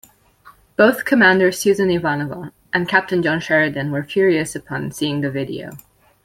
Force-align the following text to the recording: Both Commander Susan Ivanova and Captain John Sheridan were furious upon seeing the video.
Both 0.77 1.05
Commander 1.05 1.51
Susan 1.51 1.89
Ivanova 1.89 2.53
and 2.73 2.89
Captain 2.89 3.21
John 3.21 3.39
Sheridan 3.39 3.91
were 3.91 4.01
furious 4.01 4.55
upon 4.55 4.91
seeing 4.91 5.21
the 5.21 5.29
video. 5.29 5.73